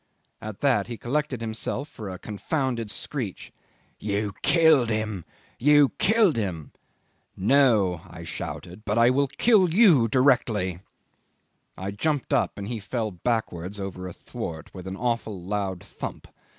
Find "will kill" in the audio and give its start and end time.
9.11-9.71